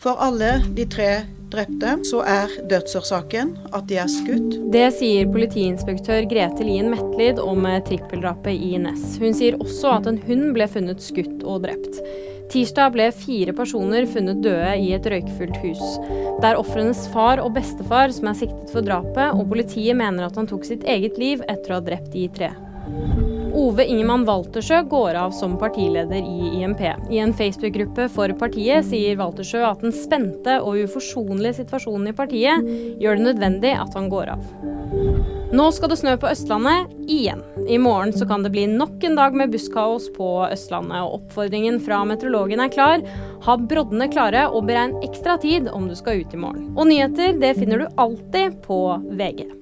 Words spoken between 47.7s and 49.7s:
du alltid på VG.